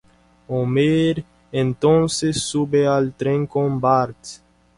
[0.47, 4.17] Homer, entonces, sube al tren con Bart.